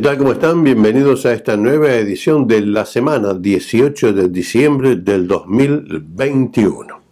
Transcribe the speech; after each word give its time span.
¿Qué 0.00 0.04
tal? 0.04 0.16
¿Cómo 0.16 0.32
están? 0.32 0.64
Bienvenidos 0.64 1.26
a 1.26 1.34
esta 1.34 1.58
nueva 1.58 1.92
edición 1.92 2.46
de 2.46 2.62
la 2.62 2.86
semana 2.86 3.34
18 3.34 4.14
de 4.14 4.30
diciembre 4.30 4.96
del 4.96 5.28
2021. 5.28 7.02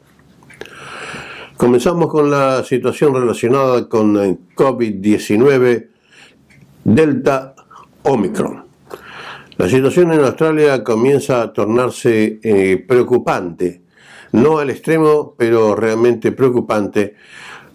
Comenzamos 1.55 2.09
con 2.09 2.31
la 2.31 2.65
situación 2.65 3.13
relacionada 3.13 3.87
con 3.91 4.15
COVID-19 4.55 5.87
Delta 6.83 7.55
Omicron. 8.05 8.65
La 9.59 9.69
situación 9.69 10.15
en 10.15 10.21
Australia 10.21 10.83
comienza 10.83 11.43
a 11.43 11.53
tornarse 11.53 12.41
eh, 12.43 12.83
preocupante, 12.89 13.83
no 14.33 14.61
al 14.61 14.71
extremo, 14.71 15.35
pero 15.37 15.75
realmente 15.75 16.33
preocupante 16.33 17.17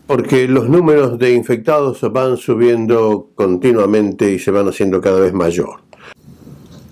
porque 0.07 0.47
los 0.47 0.69
números 0.69 1.17
de 1.17 1.33
infectados 1.33 1.99
van 2.11 2.37
subiendo 2.37 3.31
continuamente 3.35 4.31
y 4.31 4.39
se 4.39 4.51
van 4.51 4.67
haciendo 4.67 5.01
cada 5.01 5.19
vez 5.19 5.33
mayor. 5.33 5.81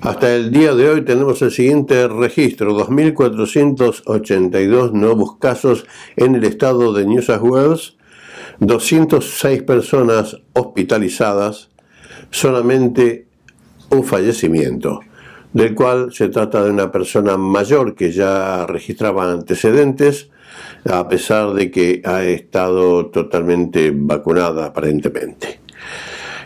Hasta 0.01 0.35
el 0.35 0.51
día 0.51 0.73
de 0.73 0.89
hoy 0.89 1.05
tenemos 1.05 1.43
el 1.43 1.51
siguiente 1.51 2.07
registro, 2.07 2.75
2.482 2.75 4.93
nuevos 4.93 5.37
casos 5.37 5.85
en 6.15 6.33
el 6.35 6.43
estado 6.43 6.91
de 6.93 7.05
New 7.05 7.21
South 7.21 7.43
Wales, 7.43 7.97
206 8.61 9.61
personas 9.61 10.37
hospitalizadas, 10.53 11.69
solamente 12.31 13.27
un 13.91 14.03
fallecimiento, 14.03 15.01
del 15.53 15.75
cual 15.75 16.11
se 16.13 16.29
trata 16.29 16.63
de 16.63 16.71
una 16.71 16.91
persona 16.91 17.37
mayor 17.37 17.93
que 17.93 18.11
ya 18.11 18.65
registraba 18.65 19.31
antecedentes, 19.31 20.31
a 20.89 21.07
pesar 21.07 21.53
de 21.53 21.69
que 21.71 22.01
ha 22.05 22.23
estado 22.23 23.07
totalmente 23.07 23.91
vacunada 23.93 24.65
aparentemente. 24.65 25.61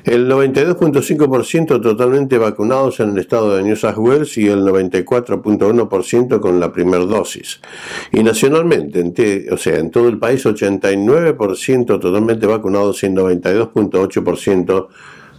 El 0.05 0.29
92.5% 0.29 1.81
totalmente 1.81 2.37
vacunados 2.37 2.99
en 2.99 3.09
el 3.09 3.17
estado 3.17 3.55
de 3.55 3.63
New 3.63 3.75
South 3.75 3.97
Wales 3.97 4.37
y 4.37 4.47
el 4.47 4.59
94.1% 4.59 6.39
con 6.39 6.59
la 6.59 6.71
primera 6.71 7.03
dosis. 7.05 7.59
Y 8.11 8.21
nacionalmente, 8.21 9.47
o 9.51 9.57
sea, 9.57 9.79
en 9.79 9.89
todo 9.89 10.07
el 10.07 10.19
país, 10.19 10.45
89% 10.45 11.99
totalmente 11.99 12.45
vacunados 12.45 13.03
y 13.03 13.07
92.8% 13.07 14.87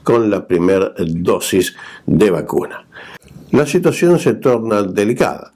con 0.03 0.31
la 0.31 0.45
primera 0.45 0.93
dosis 0.99 1.77
de 2.05 2.31
vacuna. 2.31 2.89
La 3.53 3.67
situación 3.67 4.19
se 4.19 4.35
torna 4.35 4.83
delicada 4.83 5.53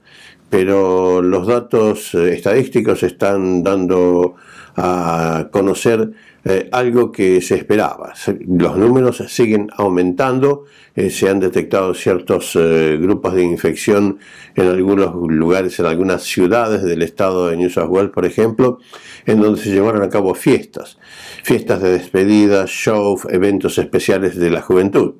pero 0.51 1.21
los 1.21 1.47
datos 1.47 2.13
eh, 2.13 2.33
estadísticos 2.33 3.03
están 3.03 3.63
dando 3.63 4.35
a 4.75 5.47
conocer 5.49 6.11
eh, 6.43 6.67
algo 6.73 7.09
que 7.09 7.39
se 7.39 7.55
esperaba. 7.55 8.13
Los 8.47 8.75
números 8.75 9.23
siguen 9.29 9.69
aumentando, 9.77 10.65
eh, 10.93 11.09
se 11.09 11.29
han 11.29 11.39
detectado 11.39 11.93
ciertos 11.93 12.57
grupos 12.99 13.33
de 13.33 13.43
infección 13.43 14.19
en 14.55 14.67
algunos 14.67 15.15
lugares, 15.15 15.79
en 15.79 15.85
algunas 15.85 16.23
ciudades 16.23 16.83
del 16.83 17.01
estado 17.01 17.47
de 17.47 17.55
New 17.55 17.69
South 17.69 17.89
Wales, 17.89 18.11
por 18.11 18.25
ejemplo, 18.25 18.79
en 19.25 19.39
donde 19.39 19.61
se 19.61 19.71
llevaron 19.71 20.03
a 20.03 20.09
cabo 20.09 20.35
fiestas, 20.35 20.97
fiestas 21.43 21.81
de 21.81 21.93
despedida, 21.93 22.65
shows, 22.67 23.21
eventos 23.29 23.77
especiales 23.77 24.35
de 24.35 24.49
la 24.49 24.61
juventud, 24.61 25.13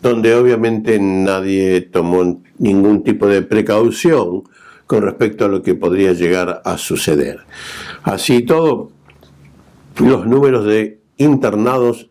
donde 0.00 0.32
obviamente 0.36 0.96
nadie 1.00 1.80
tomó 1.80 2.40
ningún 2.58 3.02
tipo 3.02 3.26
de 3.26 3.42
precaución 3.42 4.44
con 4.90 5.02
respecto 5.02 5.44
a 5.44 5.48
lo 5.48 5.62
que 5.62 5.76
podría 5.76 6.14
llegar 6.14 6.62
a 6.64 6.76
suceder. 6.76 7.38
Así 8.02 8.42
todo, 8.42 8.90
los 10.00 10.26
números 10.26 10.64
de 10.66 10.98
internados 11.16 12.08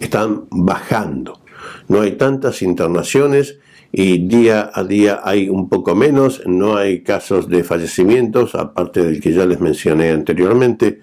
están 0.00 0.46
bajando. 0.50 1.42
No 1.88 2.00
hay 2.00 2.12
tantas 2.12 2.62
internaciones 2.62 3.58
y 3.92 4.26
día 4.26 4.70
a 4.72 4.84
día 4.84 5.20
hay 5.22 5.50
un 5.50 5.68
poco 5.68 5.94
menos, 5.94 6.40
no 6.46 6.78
hay 6.78 7.02
casos 7.02 7.50
de 7.50 7.62
fallecimientos, 7.62 8.54
aparte 8.54 9.04
del 9.04 9.20
que 9.20 9.34
ya 9.34 9.44
les 9.44 9.60
mencioné 9.60 10.12
anteriormente, 10.12 11.00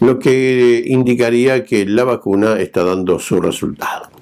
lo 0.00 0.18
que 0.18 0.82
indicaría 0.84 1.64
que 1.64 1.86
la 1.86 2.02
vacuna 2.02 2.58
está 2.58 2.82
dando 2.82 3.20
su 3.20 3.40
resultado. 3.40 4.17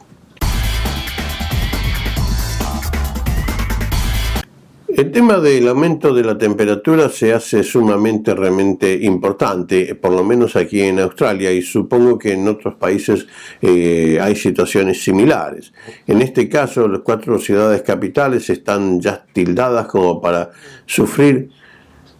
El 4.96 5.12
tema 5.12 5.40
del 5.40 5.68
aumento 5.68 6.14
de 6.14 6.24
la 6.24 6.38
temperatura 6.38 7.10
se 7.10 7.34
hace 7.34 7.62
sumamente 7.62 8.34
realmente 8.34 8.94
importante, 9.02 9.94
por 9.94 10.12
lo 10.12 10.24
menos 10.24 10.56
aquí 10.56 10.80
en 10.80 11.00
Australia 11.00 11.52
y 11.52 11.60
supongo 11.60 12.18
que 12.18 12.32
en 12.32 12.48
otros 12.48 12.76
países 12.76 13.26
eh, 13.60 14.18
hay 14.18 14.34
situaciones 14.34 15.04
similares. 15.04 15.74
En 16.06 16.22
este 16.22 16.48
caso, 16.48 16.88
las 16.88 17.02
cuatro 17.02 17.38
ciudades 17.38 17.82
capitales 17.82 18.48
están 18.48 18.98
ya 18.98 19.26
tildadas 19.34 19.86
como 19.86 20.18
para 20.18 20.52
sufrir 20.86 21.50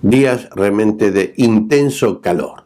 días 0.03 0.47
realmente 0.55 1.11
de 1.13 1.33
intenso 1.39 2.21
calor. 2.21 2.65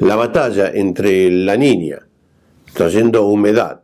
La 0.00 0.16
batalla 0.16 0.70
entre 0.70 1.30
la 1.30 1.56
niña 1.56 2.06
trayendo 2.74 3.24
humedad 3.24 3.80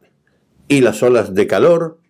y 0.69 0.83
las 0.83 1.03
olas 1.03 1.33
de 1.33 1.47
calor 1.47 2.02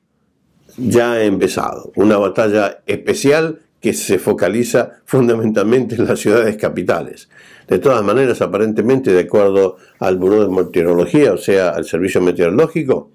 ya 0.77 1.13
ha 1.13 1.25
empezado. 1.25 1.93
Una 1.97 2.17
batalla 2.19 2.83
especial 2.87 3.61
que 3.81 3.93
se 3.93 4.19
focaliza 4.19 5.01
fundamentalmente 5.05 5.97
en 5.97 6.07
las 6.07 6.21
ciudades 6.21 6.57
capitales. 6.57 7.29
De 7.69 7.79
todas 7.79 8.03
maneras, 8.05 8.41
aparentemente, 8.41 9.13
de 9.13 9.21
acuerdo 9.21 9.77
al 9.99 10.19
Buró 10.19 10.47
de 10.47 10.55
Meteorología, 10.55 11.33
o 11.33 11.39
sea, 11.39 11.71
al 11.71 11.85
Servicio 11.85 12.21
Meteorológico, 12.21 13.11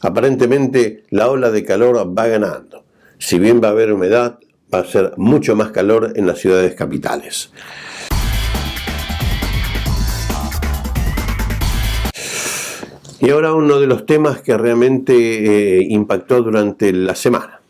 aparentemente 0.00 1.04
la 1.10 1.28
ola 1.30 1.50
de 1.50 1.64
calor 1.64 1.96
va 2.16 2.26
ganando. 2.26 2.84
Si 3.18 3.38
bien 3.38 3.60
va 3.62 3.68
a 3.68 3.72
haber 3.72 3.92
humedad, 3.92 4.38
va 4.72 4.80
a 4.80 4.84
ser 4.84 5.12
mucho 5.16 5.54
más 5.54 5.70
calor 5.70 6.12
en 6.16 6.26
las 6.26 6.38
ciudades 6.38 6.74
capitales. 6.74 7.52
Y 13.20 13.30
ahora 13.30 13.52
uno 13.52 13.78
de 13.78 13.86
los 13.86 14.06
temas 14.06 14.40
que 14.40 14.56
realmente 14.56 15.78
eh, 15.78 15.86
impactó 15.90 16.42
durante 16.42 16.90
la 16.92 17.14
semana. 17.14 17.60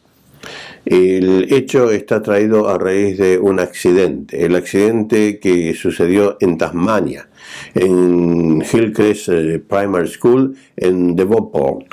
El 0.85 1.53
hecho 1.53 1.91
está 1.91 2.23
traído 2.23 2.69
a 2.69 2.79
raíz 2.79 3.19
de 3.19 3.39
un 3.39 3.61
accidente, 3.61 4.47
el 4.47 4.55
accidente 4.55 5.39
que 5.39 5.75
sucedió 5.75 6.37
en 6.41 6.57
Tasmania, 6.57 7.29
en 7.75 8.63
Hillcrest 8.63 9.29
eh, 9.29 9.59
Primary 9.59 10.09
School 10.09 10.57
en 10.77 11.17
Devonport. 11.17 11.87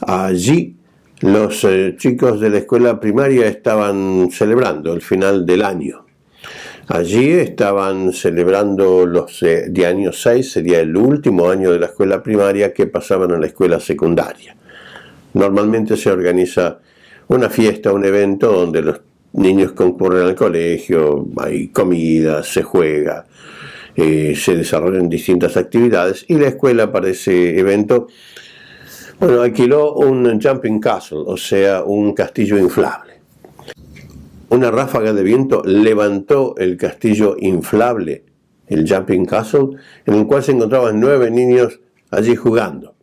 Allí 0.00 0.76
los 1.20 1.64
eh, 1.64 1.94
chicos 1.98 2.40
de 2.40 2.50
la 2.50 2.58
escuela 2.58 2.98
primaria 3.00 3.48
estaban 3.48 4.30
celebrando 4.30 4.92
el 4.92 5.02
final 5.02 5.44
del 5.44 5.62
año. 5.62 6.01
Allí 6.88 7.30
estaban 7.30 8.12
celebrando 8.12 9.06
los 9.06 9.40
eh, 9.44 9.66
de 9.68 9.86
año 9.86 10.12
6, 10.12 10.50
sería 10.50 10.80
el 10.80 10.96
último 10.96 11.48
año 11.48 11.70
de 11.70 11.78
la 11.78 11.86
escuela 11.86 12.20
primaria 12.20 12.74
que 12.74 12.88
pasaban 12.88 13.30
a 13.30 13.38
la 13.38 13.46
escuela 13.46 13.78
secundaria. 13.78 14.56
Normalmente 15.34 15.96
se 15.96 16.10
organiza 16.10 16.80
una 17.28 17.48
fiesta, 17.48 17.92
un 17.92 18.04
evento 18.04 18.52
donde 18.52 18.82
los 18.82 19.00
niños 19.34 19.72
concurren 19.72 20.26
al 20.26 20.34
colegio, 20.34 21.28
hay 21.36 21.68
comida, 21.68 22.42
se 22.42 22.64
juega, 22.64 23.26
eh, 23.94 24.34
se 24.36 24.56
desarrollan 24.56 25.08
distintas 25.08 25.56
actividades 25.56 26.24
y 26.26 26.34
la 26.34 26.48
escuela 26.48 26.90
para 26.90 27.10
ese 27.10 27.58
evento, 27.60 28.08
bueno, 29.20 29.40
alquiló 29.40 29.94
un 29.94 30.40
jumping 30.40 30.80
castle, 30.80 31.22
o 31.26 31.36
sea, 31.36 31.84
un 31.84 32.12
castillo 32.12 32.58
inflable 32.58 33.11
una 34.52 34.70
ráfaga 34.70 35.14
de 35.14 35.22
viento 35.22 35.62
levantó 35.64 36.54
el 36.58 36.76
castillo 36.76 37.36
inflable, 37.38 38.26
el 38.66 38.86
Jumping 38.86 39.24
Castle, 39.24 39.78
en 40.04 40.14
el 40.14 40.26
cual 40.26 40.42
se 40.42 40.52
encontraban 40.52 41.00
nueve 41.00 41.30
niños 41.30 41.80
allí 42.10 42.36
jugando. 42.36 42.94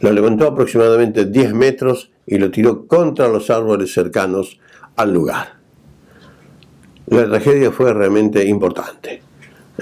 Lo 0.00 0.12
levantó 0.12 0.46
aproximadamente 0.46 1.24
10 1.24 1.52
metros 1.52 2.12
y 2.26 2.38
lo 2.38 2.52
tiró 2.52 2.86
contra 2.86 3.26
los 3.26 3.50
árboles 3.50 3.92
cercanos 3.92 4.60
al 4.94 5.12
lugar. 5.12 5.58
La 7.06 7.26
tragedia 7.26 7.72
fue 7.72 7.92
realmente 7.92 8.46
importante. 8.46 9.20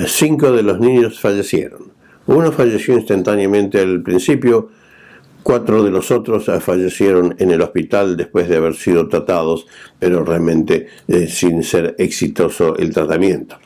Cinco 0.07 0.51
de 0.51 0.62
los 0.62 0.81
niños 0.81 1.21
fallecieron. 1.21 1.93
Uno 2.27 2.53
falleció 2.53 2.95
instantáneamente 2.95 3.81
al 3.81 4.03
principio, 4.03 4.71
Cuatro 5.47 5.85
de 5.85 5.93
los 5.93 6.11
otros 6.11 6.51
fallecieron 6.59 7.37
en 7.39 7.53
el 7.53 7.63
hospital 7.63 8.17
después 8.17 8.49
de 8.49 8.57
haber 8.57 8.75
sido 8.75 9.09
tratados, 9.09 9.69
pero 9.97 10.25
realmente 10.25 10.89
eh, 11.07 11.29
sin 11.29 11.63
ser 11.63 11.95
exitoso 12.01 12.77
el 12.77 12.93
tratamiento. 12.93 13.57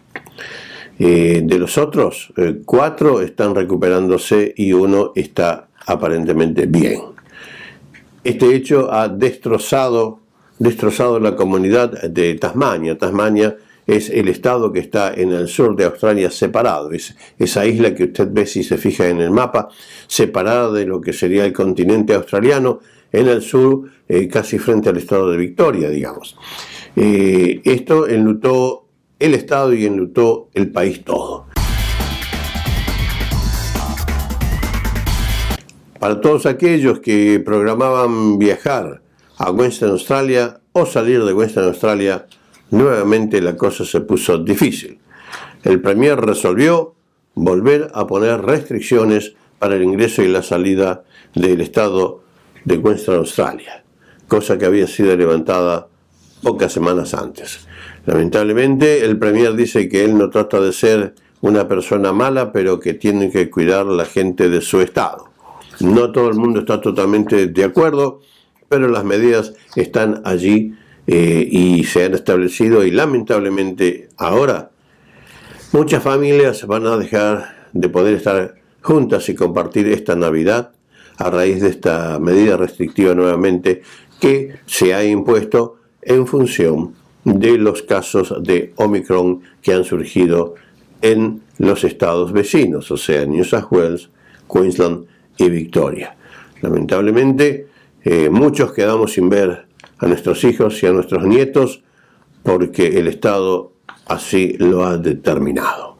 Eh, 0.98 1.40
de 1.42 1.58
los 1.58 1.78
otros, 1.78 2.34
eh, 2.36 2.60
cuatro 2.66 3.22
están 3.22 3.54
recuperándose 3.54 4.52
y 4.58 4.74
uno 4.74 5.12
está 5.14 5.68
aparentemente 5.86 6.66
bien. 6.66 7.00
Este 8.24 8.54
hecho 8.54 8.92
ha 8.92 9.08
destrozado, 9.08 10.20
destrozado 10.58 11.18
la 11.18 11.34
comunidad 11.34 12.02
de 12.02 12.34
Tasmania. 12.34 12.98
Tasmania 12.98 13.56
es 13.86 14.10
el 14.10 14.28
estado 14.28 14.72
que 14.72 14.80
está 14.80 15.12
en 15.14 15.32
el 15.32 15.48
sur 15.48 15.76
de 15.76 15.84
Australia 15.84 16.30
separado, 16.30 16.92
es 16.92 17.16
esa 17.38 17.66
isla 17.66 17.94
que 17.94 18.04
usted 18.04 18.28
ve 18.30 18.46
si 18.46 18.62
se 18.62 18.78
fija 18.78 19.08
en 19.08 19.20
el 19.20 19.30
mapa, 19.30 19.68
separada 20.06 20.72
de 20.72 20.86
lo 20.86 21.00
que 21.00 21.12
sería 21.12 21.44
el 21.44 21.52
continente 21.52 22.14
australiano, 22.14 22.80
en 23.12 23.28
el 23.28 23.42
sur, 23.42 23.90
eh, 24.08 24.28
casi 24.28 24.58
frente 24.58 24.88
al 24.88 24.96
estado 24.96 25.30
de 25.30 25.36
Victoria, 25.36 25.90
digamos. 25.90 26.36
Eh, 26.96 27.60
esto 27.64 28.06
enlutó 28.06 28.86
el 29.18 29.34
estado 29.34 29.72
y 29.74 29.86
enlutó 29.86 30.48
el 30.54 30.70
país 30.70 31.04
todo. 31.04 31.46
Para 35.98 36.20
todos 36.20 36.46
aquellos 36.46 37.00
que 37.00 37.42
programaban 37.44 38.38
viajar 38.38 39.02
a 39.36 39.50
Western 39.50 39.92
Australia 39.92 40.60
o 40.72 40.86
salir 40.86 41.22
de 41.24 41.34
Western 41.34 41.66
Australia, 41.66 42.26
nuevamente 42.70 43.40
la 43.40 43.56
cosa 43.56 43.84
se 43.84 44.00
puso 44.00 44.38
difícil. 44.38 44.98
El 45.62 45.80
Premier 45.80 46.18
resolvió 46.18 46.94
volver 47.34 47.90
a 47.94 48.06
poner 48.06 48.40
restricciones 48.42 49.34
para 49.58 49.76
el 49.76 49.82
ingreso 49.82 50.22
y 50.22 50.28
la 50.28 50.42
salida 50.42 51.04
del 51.34 51.60
estado 51.60 52.22
de 52.64 52.78
Western 52.78 53.18
Australia, 53.18 53.84
cosa 54.28 54.58
que 54.58 54.66
había 54.66 54.86
sido 54.86 55.16
levantada 55.16 55.88
pocas 56.42 56.72
semanas 56.72 57.14
antes. 57.14 57.66
Lamentablemente, 58.06 59.04
el 59.04 59.18
Premier 59.18 59.54
dice 59.54 59.88
que 59.88 60.04
él 60.04 60.16
no 60.16 60.30
trata 60.30 60.60
de 60.60 60.72
ser 60.72 61.14
una 61.42 61.68
persona 61.68 62.12
mala, 62.12 62.52
pero 62.52 62.80
que 62.80 62.94
tiene 62.94 63.30
que 63.30 63.50
cuidar 63.50 63.86
a 63.86 63.92
la 63.92 64.04
gente 64.04 64.48
de 64.48 64.60
su 64.60 64.80
estado. 64.80 65.28
No 65.80 66.12
todo 66.12 66.28
el 66.28 66.36
mundo 66.36 66.60
está 66.60 66.80
totalmente 66.80 67.46
de 67.46 67.64
acuerdo, 67.64 68.20
pero 68.68 68.88
las 68.88 69.04
medidas 69.04 69.54
están 69.76 70.22
allí 70.24 70.74
eh, 71.12 71.48
y 71.50 71.82
se 71.82 72.04
han 72.04 72.14
establecido 72.14 72.84
y 72.84 72.92
lamentablemente 72.92 74.10
ahora 74.16 74.70
muchas 75.72 76.04
familias 76.04 76.64
van 76.68 76.86
a 76.86 76.96
dejar 76.96 77.66
de 77.72 77.88
poder 77.88 78.14
estar 78.14 78.54
juntas 78.80 79.28
y 79.28 79.34
compartir 79.34 79.88
esta 79.88 80.14
Navidad 80.14 80.70
a 81.18 81.28
raíz 81.28 81.62
de 81.62 81.68
esta 81.68 82.20
medida 82.20 82.56
restrictiva 82.56 83.12
nuevamente 83.16 83.82
que 84.20 84.54
se 84.66 84.94
ha 84.94 85.04
impuesto 85.04 85.78
en 86.00 86.28
función 86.28 86.94
de 87.24 87.58
los 87.58 87.82
casos 87.82 88.32
de 88.44 88.72
Omicron 88.76 89.40
que 89.62 89.72
han 89.72 89.82
surgido 89.82 90.54
en 91.02 91.42
los 91.58 91.82
estados 91.82 92.32
vecinos, 92.32 92.88
o 92.92 92.96
sea, 92.96 93.26
New 93.26 93.42
South 93.42 93.66
Wales, 93.72 94.10
Queensland 94.48 95.06
y 95.38 95.48
Victoria. 95.50 96.16
Lamentablemente, 96.62 97.66
eh, 98.04 98.30
muchos 98.30 98.72
quedamos 98.72 99.14
sin 99.14 99.28
ver 99.28 99.69
a 100.00 100.06
nuestros 100.06 100.42
hijos 100.44 100.82
y 100.82 100.86
a 100.86 100.92
nuestros 100.92 101.24
nietos 101.24 101.82
porque 102.42 102.98
el 102.98 103.08
Estado 103.08 103.72
así 104.06 104.56
lo 104.58 104.84
ha 104.84 104.96
determinado. 104.96 105.96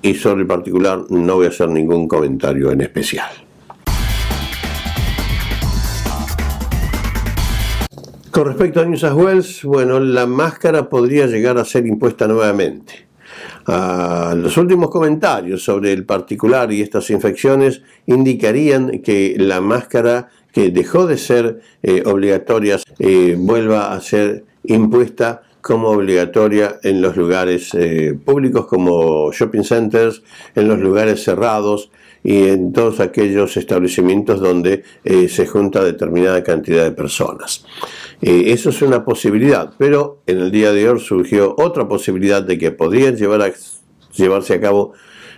Y 0.00 0.14
sobre 0.14 0.42
el 0.42 0.46
particular 0.46 1.04
no 1.10 1.34
voy 1.34 1.46
a 1.46 1.48
hacer 1.48 1.68
ningún 1.68 2.06
comentario 2.06 2.70
en 2.70 2.80
especial. 2.80 3.30
Con 8.30 8.46
respecto 8.46 8.80
a 8.80 8.84
New 8.84 8.98
South 8.98 9.18
Wales, 9.18 9.64
bueno, 9.64 9.98
la 9.98 10.26
máscara 10.26 10.88
podría 10.88 11.26
llegar 11.26 11.56
a 11.58 11.64
ser 11.64 11.86
impuesta 11.86 12.28
nuevamente. 12.28 13.06
Ah, 13.66 14.34
los 14.36 14.56
últimos 14.58 14.90
comentarios 14.90 15.64
sobre 15.64 15.92
el 15.92 16.04
particular 16.04 16.70
y 16.70 16.82
estas 16.82 17.10
infecciones 17.10 17.82
indicarían 18.04 19.00
que 19.02 19.36
la 19.38 19.60
máscara 19.60 20.28
que 20.56 20.70
dejó 20.70 21.06
de 21.06 21.18
ser 21.18 21.60
eh, 21.82 22.02
obligatoria 22.06 22.78
eh, 22.98 23.36
vuelva 23.38 23.92
a 23.92 24.00
ser 24.00 24.46
impuesta 24.64 25.42
como 25.60 25.90
obligatoria 25.90 26.78
en 26.82 27.02
los 27.02 27.14
lugares 27.14 27.74
eh, 27.74 28.18
públicos 28.24 28.66
como 28.66 29.30
shopping 29.32 29.64
centers, 29.64 30.22
en 30.54 30.66
los 30.66 30.78
lugares 30.78 31.22
cerrados 31.22 31.90
y 32.24 32.44
en 32.44 32.72
todos 32.72 33.00
aquellos 33.00 33.58
establecimientos 33.58 34.40
donde 34.40 34.82
se 35.28 35.46
junta 35.46 35.84
determinada 35.84 36.42
cantidad 36.42 36.84
de 36.84 36.90
personas. 36.90 37.66
Eso 38.22 38.70
es 38.70 38.82
una 38.82 39.04
posibilidad, 39.04 39.74
pero 39.78 40.22
en 40.26 40.38
el 40.38 40.50
día 40.50 40.72
de 40.72 40.88
hoy 40.88 40.98
surgió 40.98 41.54
otra 41.58 41.86
posibilidad 41.86 42.42
de 42.42 42.56
que 42.56 42.72
podrían 42.72 43.14
llevar 43.14 43.52
llevarse 44.16 44.54
a 44.54 44.60
cabo 44.60 44.94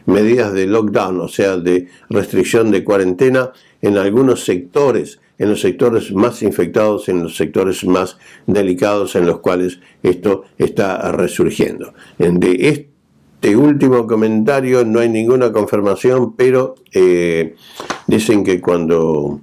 medidas 0.06 0.55
de 0.55 0.67
lockdown, 0.67 1.20
o 1.20 1.29
sea, 1.29 1.59
de 1.59 1.88
restricción 2.09 2.70
de 2.70 2.82
cuarentena 2.82 3.53
en 3.82 3.96
algunos 3.96 4.44
sectores, 4.44 5.20
en 5.38 5.50
los 5.50 5.60
sectores 5.60 6.12
más 6.12 6.42
infectados, 6.42 7.08
en 7.08 7.22
los 7.22 7.36
sectores 7.36 7.84
más 7.84 8.19
delicados 8.46 9.14
en 9.16 9.26
los 9.26 9.40
cuales 9.40 9.80
esto 10.02 10.44
está 10.58 11.12
resurgiendo. 11.12 11.94
De 12.19 12.69
este 12.69 13.56
último 13.56 14.06
comentario 14.06 14.84
no 14.84 15.00
hay 15.00 15.08
ninguna 15.08 15.52
confirmación, 15.52 16.34
pero 16.34 16.75
eh, 16.92 17.54
dicen 18.06 18.42
que 18.42 18.60
cuando 18.60 19.40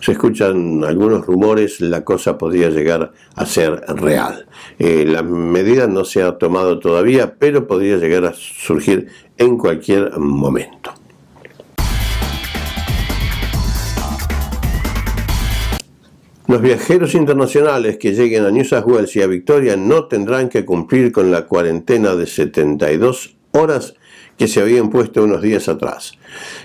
se 0.00 0.12
escuchan 0.12 0.82
algunos 0.82 1.26
rumores, 1.26 1.80
la 1.80 2.04
cosa 2.04 2.38
podría 2.38 2.70
llegar 2.70 3.12
a 3.36 3.46
ser 3.46 3.72
real. 3.96 4.46
Eh, 4.78 5.04
la 5.06 5.22
medida 5.22 5.86
no 5.86 6.04
se 6.04 6.22
ha 6.22 6.38
tomado 6.38 6.78
todavía, 6.78 7.34
pero 7.38 7.66
podría 7.66 7.98
llegar 7.98 8.24
a 8.24 8.32
surgir 8.32 9.08
en 9.36 9.58
cualquier 9.58 10.18
momento. 10.18 10.92
Los 16.50 16.62
viajeros 16.62 17.14
internacionales 17.14 17.96
que 17.96 18.12
lleguen 18.12 18.44
a 18.44 18.50
New 18.50 18.64
South 18.64 18.82
Wales 18.84 19.14
y 19.14 19.22
a 19.22 19.28
Victoria 19.28 19.76
no 19.76 20.06
tendrán 20.06 20.48
que 20.48 20.64
cumplir 20.64 21.12
con 21.12 21.30
la 21.30 21.46
cuarentena 21.46 22.16
de 22.16 22.26
72 22.26 23.36
horas 23.52 23.94
que 24.36 24.48
se 24.48 24.60
había 24.60 24.80
impuesto 24.80 25.22
unos 25.22 25.42
días 25.42 25.68
atrás. 25.68 26.14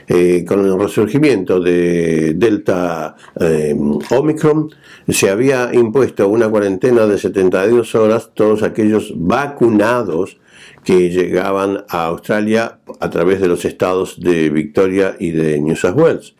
Eh, 0.08 0.44
con 0.48 0.66
el 0.66 0.80
resurgimiento 0.80 1.60
de 1.60 2.34
Delta 2.34 3.16
eh, 3.40 3.76
Omicron, 4.10 4.72
se 5.08 5.30
había 5.30 5.70
impuesto 5.72 6.30
una 6.30 6.50
cuarentena 6.50 7.06
de 7.06 7.20
72 7.20 7.94
horas 7.94 8.32
todos 8.34 8.64
aquellos 8.64 9.14
vacunados 9.16 10.40
que 10.84 11.12
llegaban 11.12 11.86
a 11.90 12.06
Australia 12.06 12.80
a 13.00 13.10
través 13.12 13.40
de 13.40 13.50
los 13.50 13.66
estados 13.66 14.20
de 14.20 14.50
Victoria 14.50 15.16
y 15.20 15.30
de 15.30 15.62
New 15.62 15.76
South 15.76 15.96
Wales. 15.96 16.34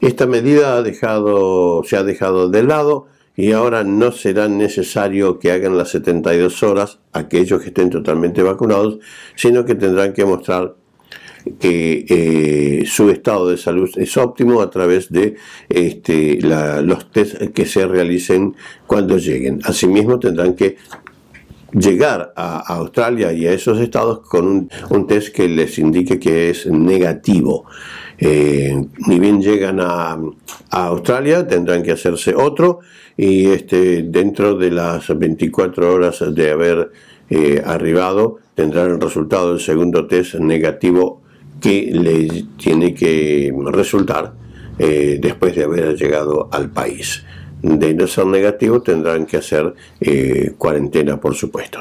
Esta 0.00 0.26
medida 0.26 0.76
ha 0.76 0.82
dejado, 0.82 1.82
se 1.84 1.96
ha 1.96 2.02
dejado 2.02 2.48
de 2.48 2.62
lado 2.62 3.06
y 3.36 3.52
ahora 3.52 3.84
no 3.84 4.12
será 4.12 4.48
necesario 4.48 5.38
que 5.38 5.52
hagan 5.52 5.76
las 5.76 5.90
72 5.90 6.62
horas 6.62 6.98
aquellos 7.12 7.60
que 7.60 7.68
estén 7.68 7.90
totalmente 7.90 8.42
vacunados, 8.42 8.98
sino 9.34 9.64
que 9.64 9.74
tendrán 9.74 10.12
que 10.12 10.24
mostrar 10.24 10.74
que 11.58 12.04
eh, 12.08 12.86
su 12.86 13.10
estado 13.10 13.48
de 13.48 13.56
salud 13.56 13.90
es 13.96 14.16
óptimo 14.16 14.60
a 14.60 14.70
través 14.70 15.10
de 15.10 15.36
este, 15.68 16.38
los 16.42 17.10
test 17.10 17.36
que 17.54 17.66
se 17.66 17.86
realicen 17.86 18.54
cuando 18.86 19.16
lleguen. 19.16 19.60
Asimismo, 19.64 20.18
tendrán 20.18 20.54
que 20.54 20.76
llegar 21.72 22.32
a, 22.36 22.58
Australia 22.74 23.32
y 23.32 23.46
a 23.46 23.52
esos 23.52 23.80
estados 23.80 24.20
con 24.20 24.68
un, 24.90 25.06
test 25.06 25.34
que 25.34 25.48
les 25.48 25.78
indique 25.78 26.18
que 26.18 26.50
es 26.50 26.66
negativo. 26.66 27.66
Eh, 28.20 28.76
ni 29.06 29.18
bien 29.18 29.40
llegan 29.40 29.80
a, 29.80 30.18
Australia, 30.70 31.48
tendrán 31.48 31.82
que 31.82 31.92
hacerse 31.92 32.34
otro 32.34 32.80
y 33.16 33.46
este, 33.46 34.02
dentro 34.02 34.56
de 34.56 34.70
las 34.70 35.08
24 35.18 35.92
horas 35.92 36.22
de 36.32 36.50
haber 36.50 36.90
eh, 37.28 37.62
arribado 37.64 38.38
tendrán 38.54 38.90
el 38.90 39.00
resultado 39.00 39.50
del 39.50 39.60
segundo 39.60 40.06
test 40.06 40.34
negativo 40.34 41.22
que 41.60 41.90
le 41.92 42.44
tiene 42.56 42.94
que 42.94 43.52
resultar 43.66 44.32
eh, 44.78 45.18
después 45.20 45.54
de 45.54 45.64
haber 45.64 45.96
llegado 45.96 46.48
al 46.52 46.70
país. 46.70 47.24
De 47.62 47.94
no 47.94 48.06
ser 48.06 48.26
negativo 48.26 48.80
tendrán 48.80 49.26
que 49.26 49.36
hacer 49.36 49.74
eh, 50.00 50.52
cuarentena, 50.56 51.20
por 51.20 51.34
supuesto. 51.34 51.80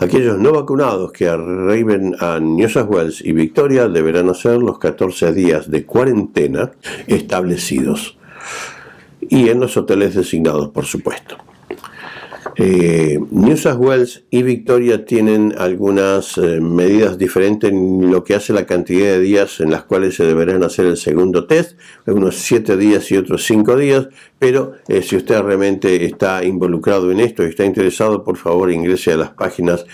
Aquellos 0.00 0.38
no 0.38 0.52
vacunados 0.52 1.12
que 1.12 1.28
arriben 1.28 2.16
a 2.20 2.40
New 2.40 2.70
South 2.70 2.88
Wales 2.88 3.22
y 3.22 3.32
Victoria 3.32 3.86
deberán 3.86 4.30
hacer 4.30 4.56
los 4.56 4.78
14 4.78 5.34
días 5.34 5.70
de 5.70 5.84
cuarentena 5.84 6.70
establecidos 7.06 8.16
y 9.20 9.50
en 9.50 9.60
los 9.60 9.76
hoteles 9.76 10.14
designados, 10.14 10.70
por 10.70 10.86
supuesto. 10.86 11.36
Eh, 12.56 13.18
New 13.30 13.56
South 13.56 13.78
Wales 13.78 14.24
y 14.30 14.42
Victoria 14.42 15.04
tienen 15.04 15.54
algunas 15.56 16.36
eh, 16.38 16.60
medidas 16.60 17.16
diferentes 17.16 17.70
en 17.70 18.10
lo 18.10 18.24
que 18.24 18.34
hace 18.34 18.52
la 18.52 18.66
cantidad 18.66 19.06
de 19.06 19.20
días 19.20 19.60
en 19.60 19.70
las 19.70 19.84
cuales 19.84 20.16
se 20.16 20.24
deberán 20.24 20.62
hacer 20.62 20.86
el 20.86 20.96
segundo 20.96 21.46
test, 21.46 21.78
unos 22.06 22.36
7 22.36 22.76
días 22.76 23.10
y 23.10 23.16
otros 23.16 23.44
5 23.44 23.76
días, 23.76 24.08
pero 24.38 24.72
eh, 24.88 25.02
si 25.02 25.16
usted 25.16 25.40
realmente 25.40 26.04
está 26.04 26.44
involucrado 26.44 27.10
en 27.12 27.20
esto 27.20 27.44
y 27.44 27.50
está 27.50 27.64
interesado, 27.64 28.24
por 28.24 28.36
favor 28.36 28.70
ingrese 28.70 29.12
a 29.12 29.16
las 29.16 29.30
páginas 29.30 29.86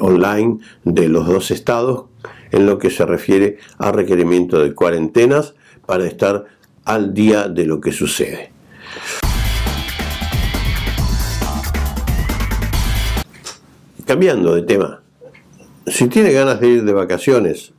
online 0.00 0.58
de 0.84 1.08
los 1.08 1.26
dos 1.26 1.50
estados 1.50 2.06
en 2.50 2.66
lo 2.66 2.78
que 2.78 2.90
se 2.90 3.04
refiere 3.04 3.58
a 3.78 3.92
requerimiento 3.92 4.62
de 4.62 4.74
cuarentenas 4.74 5.54
para 5.86 6.06
estar 6.06 6.44
al 6.84 7.14
día 7.14 7.48
de 7.48 7.64
lo 7.64 7.80
que 7.80 7.92
sucede. 7.92 8.52
Cambiando 14.12 14.54
de 14.54 14.60
tema, 14.60 15.00
si 15.86 16.06
tiene 16.08 16.32
ganas 16.32 16.60
de 16.60 16.68
ir 16.68 16.84
de 16.84 16.92
vacaciones 16.92 17.72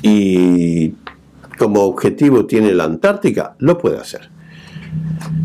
y 0.00 0.94
como 1.58 1.82
objetivo 1.82 2.46
tiene 2.46 2.72
la 2.72 2.84
Antártica, 2.84 3.56
lo 3.58 3.76
puede 3.76 3.98
hacer. 3.98 4.30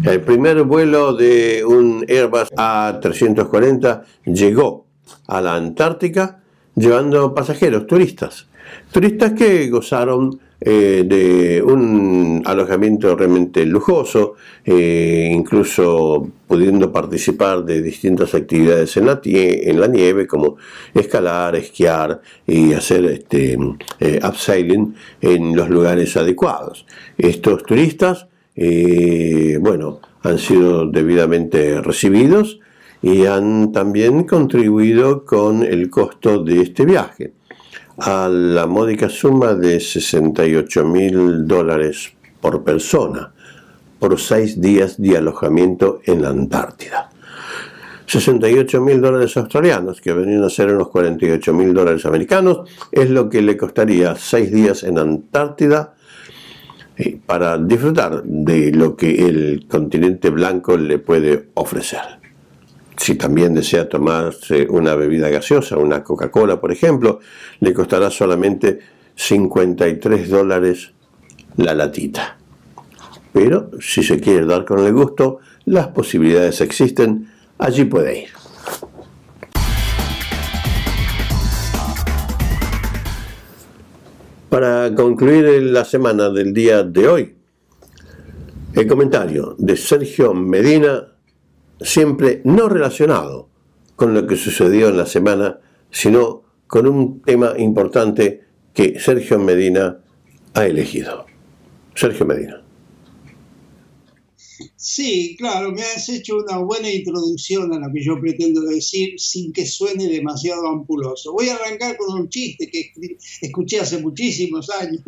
El 0.05 0.21
primer 0.21 0.63
vuelo 0.63 1.13
de 1.13 1.65
un 1.65 2.05
Airbus 2.07 2.49
A340 2.53 4.03
llegó 4.27 4.85
a 5.27 5.41
la 5.41 5.55
Antártica 5.55 6.41
llevando 6.75 7.35
pasajeros, 7.35 7.85
turistas. 7.85 8.47
Turistas 8.93 9.33
que 9.33 9.69
gozaron 9.69 10.39
eh, 10.61 11.03
de 11.05 11.61
un 11.61 12.41
alojamiento 12.45 13.13
realmente 13.15 13.65
lujoso, 13.65 14.35
eh, 14.63 15.29
incluso 15.33 16.29
pudiendo 16.47 16.93
participar 16.93 17.65
de 17.65 17.81
distintas 17.81 18.33
actividades 18.33 18.95
en 18.95 19.05
la, 19.05 19.19
en 19.23 19.79
la 19.79 19.87
nieve, 19.87 20.25
como 20.25 20.55
escalar, 20.93 21.57
esquiar 21.57 22.21
y 22.47 22.71
hacer 22.71 23.05
este, 23.05 23.57
eh, 23.99 24.19
en 25.21 25.55
los 25.55 25.69
lugares 25.69 26.15
adecuados. 26.15 26.85
Estos 27.17 27.63
turistas, 27.63 28.27
bueno, 28.55 29.99
han 30.23 30.39
sido 30.39 30.85
debidamente 30.85 31.81
recibidos 31.81 32.59
y 33.01 33.25
han 33.25 33.73
también 33.73 34.23
contribuido 34.23 35.25
con 35.25 35.63
el 35.63 35.89
costo 35.89 36.41
de 36.41 36.61
este 36.61 36.85
viaje 36.85 37.33
a 37.97 38.27
la 38.29 38.67
módica 38.67 39.09
suma 39.09 39.53
de 39.53 39.79
68 39.79 40.85
mil 40.85 41.47
dólares 41.47 42.13
por 42.41 42.63
persona 42.63 43.31
por 43.99 44.19
seis 44.19 44.59
días 44.59 45.01
de 45.01 45.17
alojamiento 45.17 46.01
en 46.05 46.21
la 46.21 46.29
Antártida. 46.29 47.09
68 48.05 48.81
mil 48.81 49.01
dólares 49.01 49.35
australianos, 49.37 49.99
que 49.99 50.13
venían 50.13 50.43
a 50.43 50.49
ser 50.49 50.73
unos 50.73 50.89
48 50.89 51.53
mil 51.53 51.73
dólares 51.73 52.05
americanos, 52.05 52.69
es 52.91 53.09
lo 53.09 53.29
que 53.29 53.41
le 53.41 53.57
costaría 53.57 54.15
seis 54.15 54.51
días 54.51 54.83
en 54.83 54.99
Antártida 54.99 55.95
eh, 56.97 57.17
para 57.25 57.57
disfrutar 57.57 58.23
de 58.23 58.71
lo 58.71 58.95
que 58.95 59.25
el 59.27 59.65
continente 59.67 60.29
blanco 60.29 60.77
le 60.77 60.99
puede 60.99 61.49
ofrecer. 61.55 62.24
Si 62.97 63.15
también 63.15 63.53
desea 63.53 63.87
tomarse 63.87 64.67
una 64.69 64.95
bebida 64.95 65.29
gaseosa, 65.29 65.77
una 65.77 66.03
Coca-Cola, 66.03 66.59
por 66.59 66.71
ejemplo, 66.71 67.19
le 67.59 67.73
costará 67.73 68.09
solamente 68.09 68.79
53 69.15 70.29
dólares 70.29 70.91
la 71.57 71.73
latita. 71.73 72.37
Pero 73.33 73.71
si 73.79 74.01
se 74.01 74.19
quiere 74.19 74.45
dar 74.45 74.65
con 74.65 74.79
el 74.79 74.93
gusto, 74.93 75.39
las 75.65 75.87
posibilidades 75.87 76.61
existen, 76.61 77.29
allí 77.57 77.85
puede 77.85 78.23
ir. 78.23 78.29
Para 84.49 84.95
concluir 84.95 85.63
la 85.63 85.83
semana 85.83 86.29
del 86.29 86.53
día 86.53 86.81
de 86.83 87.07
hoy, 87.07 87.35
el 88.73 88.87
comentario 88.87 89.55
de 89.57 89.75
Sergio 89.75 90.33
Medina 90.33 91.14
siempre 91.81 92.41
no 92.43 92.69
relacionado 92.69 93.49
con 93.95 94.13
lo 94.13 94.27
que 94.27 94.35
sucedió 94.35 94.89
en 94.89 94.97
la 94.97 95.05
semana, 95.05 95.59
sino 95.89 96.43
con 96.67 96.87
un 96.87 97.21
tema 97.21 97.53
importante 97.57 98.43
que 98.73 98.99
Sergio 98.99 99.39
Medina 99.39 99.99
ha 100.53 100.65
elegido. 100.65 101.25
Sergio 101.93 102.25
Medina. 102.25 102.64
Sí, 104.77 105.35
claro, 105.37 105.71
me 105.71 105.81
has 105.81 106.07
hecho 106.09 106.37
una 106.37 106.57
buena 106.59 106.89
introducción 106.89 107.73
a 107.73 107.79
lo 107.79 107.93
que 107.93 108.03
yo 108.03 108.19
pretendo 108.19 108.61
decir 108.61 109.19
sin 109.19 109.51
que 109.51 109.65
suene 109.65 110.07
demasiado 110.07 110.67
ampuloso. 110.67 111.33
Voy 111.33 111.49
a 111.49 111.55
arrancar 111.55 111.97
con 111.97 112.19
un 112.19 112.29
chiste 112.29 112.69
que 112.69 112.91
escuché 113.41 113.79
hace 113.79 113.99
muchísimos 113.99 114.69
años 114.69 115.01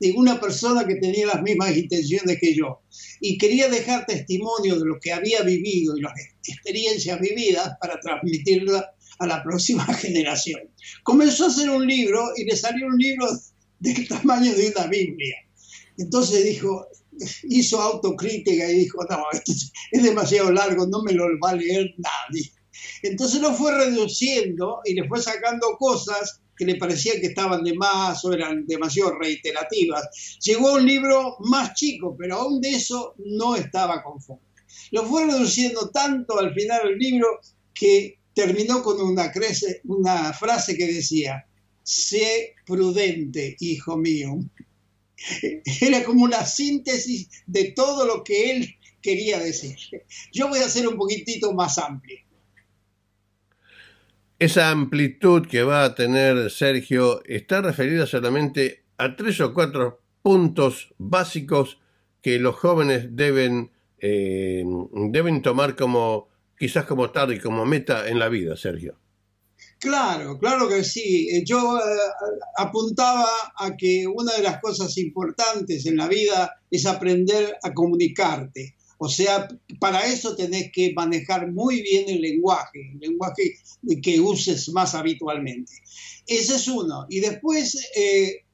de 0.00 0.12
una 0.12 0.40
persona 0.40 0.86
que 0.86 0.96
tenía 0.96 1.26
las 1.26 1.42
mismas 1.42 1.76
intenciones 1.76 2.38
que 2.40 2.54
yo 2.54 2.80
y 3.20 3.36
quería 3.38 3.68
dejar 3.68 4.06
testimonio 4.06 4.78
de 4.78 4.86
lo 4.86 4.98
que 5.00 5.12
había 5.12 5.42
vivido 5.42 5.96
y 5.96 6.02
las 6.02 6.12
experiencias 6.46 7.20
vividas 7.20 7.76
para 7.80 8.00
transmitirla 8.00 8.94
a 9.18 9.26
la 9.26 9.42
próxima 9.42 9.84
generación. 9.94 10.60
Comenzó 11.02 11.44
a 11.44 11.48
hacer 11.48 11.70
un 11.70 11.86
libro 11.86 12.32
y 12.36 12.44
le 12.44 12.56
salió 12.56 12.86
un 12.86 12.98
libro 12.98 13.28
del 13.78 14.08
tamaño 14.08 14.54
de 14.54 14.68
una 14.70 14.86
Biblia. 14.86 15.36
Entonces 15.98 16.44
dijo, 16.44 16.86
hizo 17.44 17.80
autocrítica 17.80 18.70
y 18.70 18.80
dijo, 18.80 18.98
no, 19.08 19.24
esto 19.32 19.52
es 19.92 20.02
demasiado 20.02 20.50
largo, 20.52 20.86
no 20.86 21.02
me 21.02 21.12
lo 21.12 21.26
va 21.42 21.50
a 21.50 21.56
leer 21.56 21.94
nadie. 21.98 22.52
Entonces 23.02 23.40
lo 23.40 23.54
fue 23.54 23.72
reduciendo 23.72 24.80
y 24.84 24.94
le 24.94 25.08
fue 25.08 25.20
sacando 25.22 25.76
cosas 25.78 26.40
que 26.56 26.64
le 26.64 26.76
parecían 26.76 27.20
que 27.20 27.28
estaban 27.28 27.62
de 27.62 27.74
más 27.74 28.24
o 28.24 28.32
eran 28.32 28.66
demasiado 28.66 29.18
reiterativas. 29.18 30.38
Llegó 30.42 30.68
a 30.68 30.74
un 30.74 30.86
libro 30.86 31.36
más 31.40 31.74
chico, 31.74 32.16
pero 32.18 32.36
aún 32.36 32.60
de 32.60 32.70
eso 32.70 33.14
no 33.18 33.56
estaba 33.56 34.02
conforme. 34.02 34.42
Lo 34.90 35.04
fue 35.04 35.26
reduciendo 35.26 35.90
tanto 35.90 36.38
al 36.38 36.54
final 36.54 36.80
del 36.84 36.98
libro 36.98 37.26
que 37.74 38.18
terminó 38.34 38.82
con 38.82 39.00
una, 39.00 39.32
una 39.84 40.32
frase 40.32 40.76
que 40.76 40.86
decía, 40.86 41.46
sé 41.82 42.54
prudente, 42.64 43.56
hijo 43.60 43.96
mío. 43.96 44.38
Era 45.80 46.04
como 46.04 46.24
una 46.24 46.44
síntesis 46.44 47.30
de 47.46 47.72
todo 47.72 48.06
lo 48.06 48.22
que 48.22 48.50
él 48.50 48.76
quería 49.00 49.38
decir. 49.38 49.76
Yo 50.32 50.48
voy 50.48 50.58
a 50.60 50.66
hacer 50.66 50.86
un 50.86 50.96
poquitito 50.96 51.52
más 51.52 51.78
amplio. 51.78 52.18
Esa 54.38 54.70
amplitud 54.70 55.46
que 55.46 55.62
va 55.62 55.84
a 55.84 55.94
tener 55.94 56.50
Sergio 56.50 57.24
está 57.24 57.62
referida 57.62 58.06
solamente 58.06 58.84
a 58.98 59.16
tres 59.16 59.40
o 59.40 59.54
cuatro 59.54 60.02
puntos 60.22 60.94
básicos 60.98 61.78
que 62.20 62.38
los 62.38 62.56
jóvenes 62.56 63.16
deben, 63.16 63.70
eh, 63.98 64.64
deben 65.10 65.40
tomar 65.40 65.76
como 65.76 66.28
quizás 66.58 66.84
como 66.84 67.10
tarde 67.10 67.36
y 67.36 67.40
como 67.40 67.64
meta 67.64 68.08
en 68.08 68.18
la 68.18 68.28
vida, 68.28 68.56
Sergio. 68.56 68.98
Claro, 69.86 70.36
claro 70.36 70.68
que 70.68 70.82
sí. 70.82 71.28
Eh, 71.30 71.44
yo 71.46 71.78
eh, 71.78 71.82
apuntaba 72.58 73.28
a 73.56 73.76
que 73.76 74.04
una 74.04 74.32
de 74.32 74.42
las 74.42 74.60
cosas 74.60 74.98
importantes 74.98 75.86
en 75.86 75.96
la 75.96 76.08
vida 76.08 76.60
es 76.68 76.86
aprender 76.86 77.56
a 77.62 77.72
comunicarte. 77.72 78.74
O 78.98 79.08
sea, 79.08 79.46
para 79.78 80.04
eso 80.06 80.34
tenés 80.34 80.72
que 80.72 80.92
manejar 80.92 81.52
muy 81.52 81.82
bien 81.82 82.08
el 82.08 82.20
lenguaje, 82.20 82.80
el 82.94 82.98
lenguaje 82.98 83.54
que 84.02 84.18
uses 84.18 84.68
más 84.70 84.96
habitualmente. 84.96 85.72
Ese 86.26 86.56
es 86.56 86.66
uno. 86.66 87.06
Y 87.08 87.20
después 87.20 87.78
eh, 87.94 88.46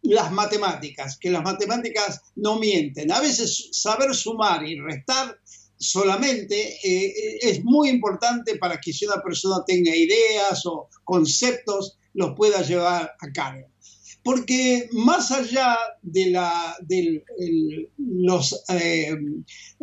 las 0.00 0.32
matemáticas, 0.32 1.18
que 1.18 1.28
las 1.28 1.42
matemáticas 1.42 2.22
no 2.34 2.58
mienten. 2.58 3.12
A 3.12 3.20
veces 3.20 3.68
saber 3.72 4.14
sumar 4.14 4.66
y 4.66 4.80
restar 4.80 5.38
solamente 5.78 6.78
eh, 6.82 7.38
es 7.40 7.64
muy 7.64 7.88
importante 7.88 8.56
para 8.56 8.80
que 8.80 8.92
si 8.92 9.06
una 9.06 9.22
persona 9.22 9.64
tenga 9.66 9.94
ideas 9.94 10.64
o 10.66 10.88
conceptos, 11.04 11.98
los 12.14 12.34
pueda 12.34 12.62
llevar 12.62 13.14
a 13.18 13.32
cabo. 13.32 13.68
Porque 14.22 14.88
más 14.90 15.30
allá 15.30 15.76
de, 16.02 16.30
la, 16.30 16.76
eh, 16.90 17.22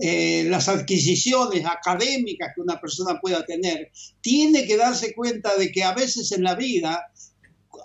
eh, 0.01 0.43
las 0.49 0.67
adquisiciones 0.67 1.65
académicas 1.65 2.51
que 2.53 2.61
una 2.61 2.81
persona 2.81 3.21
pueda 3.21 3.45
tener, 3.45 3.91
tiene 4.19 4.65
que 4.65 4.75
darse 4.75 5.13
cuenta 5.13 5.55
de 5.55 5.71
que 5.71 5.83
a 5.83 5.93
veces 5.93 6.33
en 6.33 6.43
la 6.43 6.55
vida, 6.55 7.05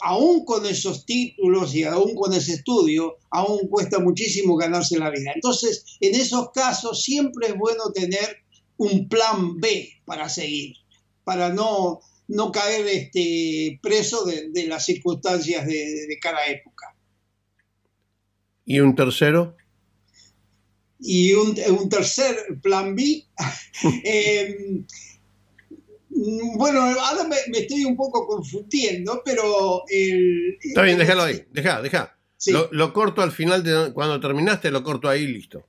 aún 0.02 0.44
con 0.44 0.66
esos 0.66 1.06
títulos 1.06 1.74
y 1.74 1.84
aún 1.84 2.14
con 2.14 2.32
ese 2.32 2.54
estudio, 2.54 3.16
aún 3.30 3.68
cuesta 3.68 3.98
muchísimo 3.98 4.56
ganarse 4.56 4.98
la 4.98 5.10
vida. 5.10 5.32
Entonces, 5.34 5.84
en 6.00 6.14
esos 6.14 6.50
casos 6.52 7.02
siempre 7.02 7.48
es 7.48 7.56
bueno 7.56 7.90
tener 7.92 8.38
un 8.76 9.08
plan 9.08 9.58
B 9.58 9.88
para 10.04 10.28
seguir, 10.28 10.76
para 11.24 11.52
no 11.52 12.00
no 12.28 12.52
caer 12.52 12.86
este, 12.86 13.80
preso 13.82 14.24
de, 14.24 14.66
las 14.66 14.84
circunstancias 14.84 15.66
de, 15.66 16.18
cada 16.20 16.46
época. 16.46 16.94
¿Y 18.66 18.80
un 18.80 18.94
tercero? 18.94 19.56
Y 21.00 21.32
un, 21.32 21.54
tercer 21.88 22.36
plan 22.62 22.94
B. 22.94 23.24
Em, 24.04 24.84
bueno, 26.56 26.80
ahora 26.80 27.24
me, 27.24 27.58
estoy 27.58 27.84
un 27.84 27.96
poco 27.96 28.26
confundiendo, 28.26 29.22
pero... 29.24 29.82
Está 29.88 30.82
bien, 30.82 30.98
déjalo 30.98 31.22
ahí, 31.22 31.44
deja, 31.50 31.80
deja. 31.80 32.18
Lo, 32.70 32.92
corto 32.92 33.22
al 33.22 33.32
final, 33.32 33.62
de 33.62 33.92
cuando 33.92 34.20
terminaste, 34.20 34.70
lo 34.70 34.82
corto 34.82 35.08
ahí, 35.08 35.26
listo. 35.26 35.66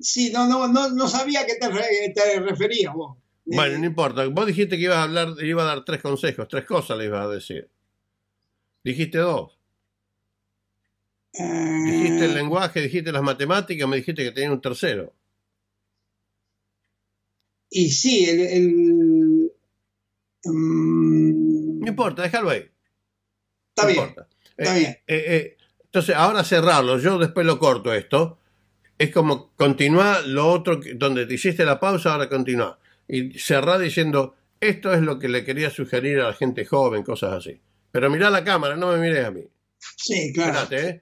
Sí, 0.00 0.30
no, 0.30 0.46
no, 0.46 0.68
no, 0.68 0.90
no 0.90 1.08
sabía 1.08 1.40
a 1.40 1.46
qué 1.46 1.54
te, 1.54 1.68
te 2.14 2.40
referías 2.40 2.94
vos. 2.94 3.18
Bueno, 3.44 3.78
no 3.78 3.84
importa. 3.84 4.26
Vos 4.26 4.46
dijiste 4.46 4.76
que 4.76 4.84
ibas 4.84 4.98
a 4.98 5.02
hablar, 5.02 5.28
iba 5.42 5.62
a 5.62 5.66
dar 5.66 5.84
tres 5.84 6.00
consejos, 6.00 6.48
tres 6.48 6.64
cosas 6.64 6.96
le 6.96 7.06
ibas 7.06 7.26
a 7.26 7.28
decir. 7.28 7.68
Dijiste 8.82 9.18
dos. 9.18 9.58
Dijiste 11.32 12.26
el 12.26 12.30
eh. 12.30 12.34
lenguaje, 12.34 12.80
dijiste 12.80 13.10
las 13.10 13.22
matemáticas, 13.22 13.88
me 13.88 13.96
dijiste 13.96 14.22
que 14.22 14.30
tenía 14.30 14.52
un 14.52 14.60
tercero. 14.60 15.12
Y 17.70 17.90
sí, 17.90 18.24
el, 18.26 19.33
Mm, 20.44 21.80
No 21.80 21.88
importa, 21.88 22.22
déjalo 22.22 22.50
ahí. 22.50 22.64
está 23.70 23.82
no 23.82 23.88
bien, 23.88 23.98
importa. 24.00 24.28
está 24.56 24.76
Eh, 24.76 24.78
bien. 24.78 24.90
eh, 25.06 25.24
eh, 25.36 25.56
entonces, 25.84 26.14
ahora 26.16 26.42
cerrarlo, 26.44 26.98
yo 26.98 27.18
después 27.18 27.46
lo 27.46 27.58
corto 27.58 27.92
esto. 27.94 28.38
Es 28.98 29.10
como 29.12 29.52
continuar 29.56 30.24
lo 30.26 30.48
otro, 30.48 30.80
donde 30.96 31.26
te 31.26 31.34
hiciste 31.34 31.64
la 31.64 31.78
pausa, 31.80 32.12
ahora 32.12 32.28
continúa. 32.28 32.78
Y 33.08 33.38
cerrar 33.38 33.80
diciendo, 33.80 34.34
esto 34.60 34.92
es 34.94 35.00
lo 35.02 35.18
que 35.18 35.28
le 35.28 35.44
quería 35.44 35.70
sugerir 35.70 36.20
a 36.20 36.28
la 36.28 36.32
gente 36.34 36.64
joven, 36.64 37.02
cosas 37.02 37.32
así. 37.32 37.60
Pero 37.92 38.10
mirá 38.10 38.30
la 38.30 38.42
cámara, 38.44 38.76
no 38.76 38.92
me 38.92 38.98
mires 38.98 39.24
a 39.24 39.30
mí. 39.30 39.42
Sí, 39.96 40.32
claro. 40.32 40.58
Espérate, 40.60 40.88
¿eh? 40.88 41.00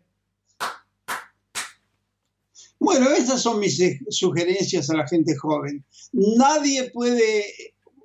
Bueno, 2.79 3.11
estas 3.11 3.41
son 3.41 3.61
mis 3.61 3.81
sugerencias 4.11 4.91
a 4.91 4.97
la 4.97 5.07
gente 5.07 5.37
joven. 5.37 5.85
Nadie 6.13 6.91
puede, 6.91 7.45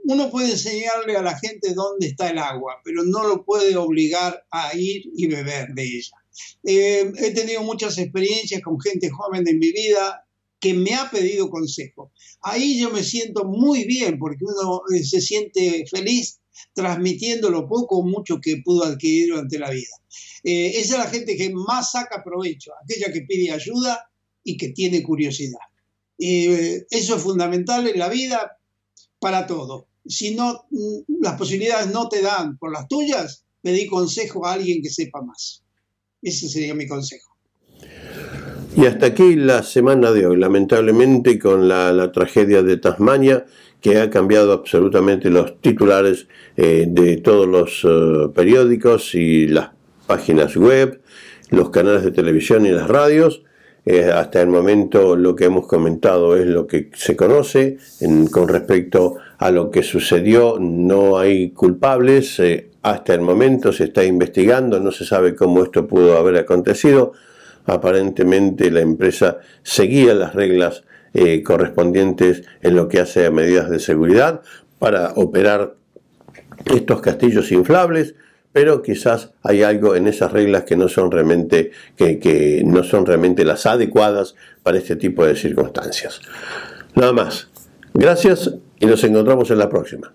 uno 0.07 0.29
puede 0.31 0.51
enseñarle 0.51 1.17
a 1.17 1.21
la 1.21 1.37
gente 1.37 1.73
dónde 1.73 2.07
está 2.07 2.29
el 2.29 2.37
agua, 2.37 2.77
pero 2.83 3.03
no 3.03 3.27
lo 3.27 3.43
puede 3.43 3.75
obligar 3.75 4.45
a 4.51 4.75
ir 4.75 5.03
y 5.15 5.27
beber 5.27 5.67
de 5.73 5.83
ella. 5.83 6.17
Eh, 6.63 7.11
he 7.17 7.31
tenido 7.31 7.61
muchas 7.63 7.97
experiencias 7.97 8.61
con 8.61 8.79
gente 8.79 9.09
joven 9.09 9.47
en 9.47 9.59
mi 9.59 9.71
vida 9.71 10.23
que 10.59 10.73
me 10.73 10.95
ha 10.95 11.11
pedido 11.11 11.49
consejo. 11.49 12.11
Ahí 12.41 12.79
yo 12.79 12.89
me 12.89 13.03
siento 13.03 13.43
muy 13.43 13.83
bien 13.83 14.17
porque 14.17 14.45
uno 14.45 14.81
eh, 14.95 15.03
se 15.03 15.21
siente 15.21 15.85
feliz 15.89 16.39
transmitiendo 16.73 17.49
lo 17.49 17.67
poco 17.67 17.97
o 17.97 18.03
mucho 18.03 18.39
que 18.41 18.61
pudo 18.63 18.85
adquirir 18.85 19.29
durante 19.29 19.59
la 19.59 19.69
vida. 19.69 19.95
Eh, 20.43 20.79
esa 20.79 20.93
es 20.93 20.99
la 20.99 21.09
gente 21.09 21.35
que 21.35 21.51
más 21.51 21.91
saca 21.91 22.23
provecho, 22.23 22.71
aquella 22.83 23.11
que 23.11 23.21
pide 23.21 23.51
ayuda 23.51 24.09
y 24.43 24.55
que 24.57 24.69
tiene 24.69 25.03
curiosidad. 25.03 25.59
Eh, 26.19 26.85
eso 26.89 27.15
es 27.17 27.21
fundamental 27.21 27.87
en 27.87 27.99
la 27.99 28.09
vida 28.09 28.57
para 29.19 29.45
todo. 29.45 29.87
Si 30.07 30.35
no, 30.35 30.65
mm, 30.69 31.21
las 31.21 31.37
posibilidades 31.37 31.91
no 31.91 32.09
te 32.09 32.21
dan 32.21 32.57
por 32.57 32.71
las 32.71 32.87
tuyas, 32.87 33.45
pedí 33.61 33.87
consejo 33.87 34.45
a 34.45 34.53
alguien 34.53 34.81
que 34.81 34.89
sepa 34.89 35.21
más. 35.21 35.63
Ese 36.21 36.49
sería 36.49 36.73
mi 36.73 36.87
consejo. 36.87 37.37
Y 38.75 38.85
hasta 38.85 39.07
aquí 39.07 39.35
la 39.35 39.63
semana 39.63 40.11
de 40.11 40.27
hoy, 40.27 40.37
lamentablemente 40.37 41.39
con 41.39 41.67
la, 41.67 42.11
tragedia 42.11 42.61
de 42.61 42.77
Tasmania, 42.77 43.45
que 43.81 43.99
ha 43.99 44.09
cambiado 44.09 44.53
absolutamente 44.53 45.29
los 45.29 45.59
titulares 45.61 46.27
eh, 46.57 46.85
de 46.87 47.17
todos 47.17 47.47
los 47.47 47.83
eh, 47.83 48.29
periódicos 48.35 49.15
y 49.15 49.47
las 49.47 49.71
páginas 50.05 50.55
web, 50.55 51.01
los 51.49 51.69
canales 51.71 52.03
de 52.03 52.11
televisión 52.11 52.65
y 52.65 52.69
las 52.69 52.87
radios. 52.87 53.43
Eh, 53.89 54.11
hasta 54.11 54.41
el 54.41 54.49
momento 54.49 55.15
lo 55.15 55.33
que 55.33 55.45
hemos 55.45 55.65
comentado 55.65 56.35
es 56.35 56.45
lo 56.45 56.67
que 56.67 56.89
se 56.93 57.15
conoce 57.15 57.77
con 58.31 58.49
respecto 58.49 59.15
a 59.37 59.49
lo 59.49 59.71
que 59.71 59.81
sucedió. 59.81 60.57
No 60.59 61.17
hay 61.17 61.51
culpables. 61.51 62.37
eh, 62.41 62.69
hasta 62.81 63.13
el 63.13 63.21
momento 63.21 63.71
se 63.71 63.85
está 63.85 64.03
investigando. 64.03 64.81
No 64.81 64.91
se 64.91 65.05
sabe 65.05 65.35
cómo 65.35 65.63
esto 65.63 65.87
pudo 65.87 66.17
haber 66.17 66.35
acontecido. 66.35 67.13
Aparentemente 67.65 68.71
la 68.71 68.81
empresa 68.81 69.37
seguía 69.63 70.13
las 70.13 70.35
reglas 70.35 70.83
eh, 71.13 71.41
correspondientes 71.41 72.43
en 72.61 72.75
lo 72.75 72.89
que 72.89 72.99
hace 72.99 73.25
a 73.25 73.31
medidas 73.31 73.69
de 73.69 73.79
seguridad 73.79 74.41
para 74.79 75.13
operar 75.15 75.75
estos 76.65 77.01
castillos 77.01 77.51
inflables, 77.53 78.15
pero 78.51 78.81
quizás 78.81 79.31
hay 79.43 79.63
algo 79.63 79.95
en 79.95 80.07
esas 80.07 80.31
reglas 80.31 80.63
que 80.63 80.75
no 80.75 80.87
son 80.87 81.11
realmente, 81.11 81.71
que, 81.95 82.61
no 82.65 82.83
son 82.83 83.05
realmente 83.05 83.45
las 83.45 83.65
adecuadas 83.65 84.35
para 84.63 84.77
este 84.77 84.95
tipo 84.95 85.25
de 85.25 85.35
circunstancias. 85.35 86.21
Nada 86.95 87.13
más. 87.13 87.49
Gracias 87.93 88.53
y 88.79 88.85
nos 88.85 89.03
encontramos 89.03 89.49
en 89.51 89.59
la 89.59 89.69
próxima. 89.69 90.13